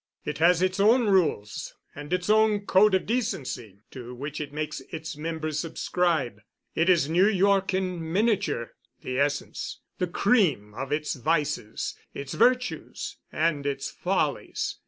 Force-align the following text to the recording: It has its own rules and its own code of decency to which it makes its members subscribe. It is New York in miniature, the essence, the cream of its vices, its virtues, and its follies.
It 0.25 0.39
has 0.39 0.63
its 0.63 0.79
own 0.79 1.05
rules 1.09 1.75
and 1.93 2.11
its 2.11 2.27
own 2.27 2.61
code 2.65 2.95
of 2.95 3.05
decency 3.05 3.83
to 3.91 4.15
which 4.15 4.41
it 4.41 4.51
makes 4.51 4.79
its 4.89 5.15
members 5.15 5.59
subscribe. 5.59 6.41
It 6.73 6.89
is 6.89 7.07
New 7.07 7.27
York 7.27 7.75
in 7.75 8.11
miniature, 8.11 8.73
the 9.01 9.19
essence, 9.19 9.79
the 9.99 10.07
cream 10.07 10.73
of 10.73 10.91
its 10.91 11.13
vices, 11.13 11.93
its 12.15 12.33
virtues, 12.33 13.17
and 13.31 13.63
its 13.67 13.91
follies. 13.91 14.79